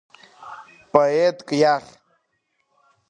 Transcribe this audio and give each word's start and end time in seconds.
Поетк 0.91 1.47
иахь… 1.59 1.91